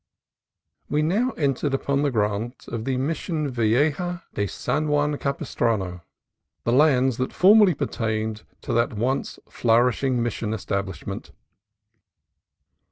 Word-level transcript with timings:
We 0.89 1.03
now 1.03 1.29
entered 1.37 1.75
upon 1.75 2.01
the 2.01 2.09
grant 2.09 2.67
of 2.67 2.85
the 2.85 2.97
Mision 2.97 3.51
Vieja 3.51 4.23
de 4.33 4.47
San 4.47 4.87
Juan 4.87 5.15
Capistrano, 5.19 6.01
the 6.63 6.71
lands 6.73 7.17
that 7.17 7.31
formerly 7.31 7.75
pertained 7.75 8.41
to 8.63 8.73
that 8.73 8.93
once 8.93 9.37
flourishing 9.47 10.23
Mission 10.23 10.55
establishment. 10.55 11.29